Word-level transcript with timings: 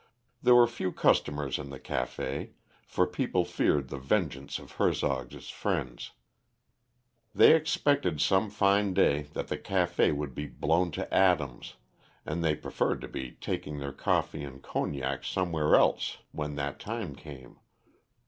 There 0.41 0.55
were 0.55 0.65
few 0.65 0.91
customers 0.91 1.59
in 1.59 1.69
the 1.69 1.79
café, 1.79 2.53
for 2.87 3.05
people 3.05 3.45
feared 3.45 3.89
the 3.89 3.99
vengeance 3.99 4.57
of 4.57 4.71
Hertzog's 4.77 5.49
friends. 5.51 6.13
They 7.35 7.53
expected 7.55 8.19
some 8.19 8.49
fine 8.49 8.95
day 8.95 9.21
that 9.33 9.47
the 9.49 9.59
café 9.59 10.11
would 10.11 10.33
be 10.33 10.47
blown 10.47 10.89
to 10.93 11.13
atoms, 11.13 11.75
and 12.25 12.43
they 12.43 12.55
preferred 12.55 12.99
to 13.01 13.07
be 13.07 13.33
taking 13.33 13.77
their 13.77 13.93
coffee 13.93 14.43
and 14.43 14.63
cognac 14.63 15.23
somewhere 15.23 15.75
else 15.75 16.17
when 16.31 16.55
that 16.55 16.79
time 16.79 17.15
came. 17.15 17.59